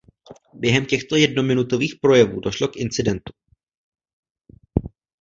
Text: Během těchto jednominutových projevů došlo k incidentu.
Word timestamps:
Během 0.53 0.85
těchto 0.85 1.15
jednominutových 1.15 1.95
projevů 2.01 2.39
došlo 2.39 2.67
k 2.67 2.77
incidentu. 2.77 3.33